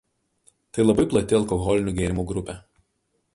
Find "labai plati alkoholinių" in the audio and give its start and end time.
0.85-1.93